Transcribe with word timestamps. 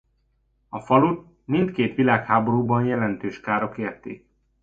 A 0.69 0.79
falut 0.79 1.27
mindkét 1.45 1.95
világháborúban 1.95 2.85
jelentős 2.85 3.39
károk 3.39 3.77
érték. 3.77 4.29